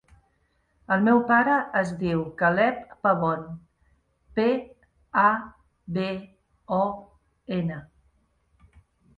El 0.93 1.03
meu 1.07 1.19
pare 1.31 1.57
es 1.81 1.91
diu 1.99 2.23
Caleb 2.39 2.79
Pabon: 3.07 3.43
pe, 4.39 4.47
a, 5.25 5.29
be, 5.99 6.09
o, 6.79 6.83
ena. 7.61 7.79